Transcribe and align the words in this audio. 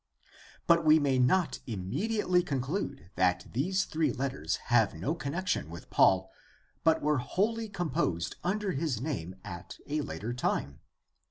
But 0.65 0.83
we 0.83 0.97
may 0.97 1.19
not 1.19 1.59
immediately 1.67 2.41
conclude 2.41 3.11
that 3.17 3.45
these 3.53 3.85
three 3.85 4.11
letters 4.11 4.55
have 4.73 4.95
no 4.95 5.13
connection 5.13 5.69
with 5.69 5.91
Paul 5.91 6.31
but 6.83 7.03
were 7.03 7.19
wholly 7.19 7.69
com 7.69 7.91
posed 7.91 8.35
under 8.43 8.71
his 8.71 8.99
name 8.99 9.35
at 9.43 9.77
a 9.85 10.01
later 10.01 10.33
time. 10.33 10.79